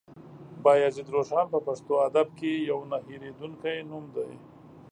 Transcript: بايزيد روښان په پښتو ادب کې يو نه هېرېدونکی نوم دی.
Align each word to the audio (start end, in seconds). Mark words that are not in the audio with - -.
بايزيد 0.63 1.07
روښان 1.15 1.45
په 1.53 1.59
پښتو 1.67 1.93
ادب 2.07 2.27
کې 2.37 2.51
يو 2.69 2.79
نه 2.91 2.97
هېرېدونکی 3.07 3.77
نوم 3.89 4.05
دی. 4.15 4.31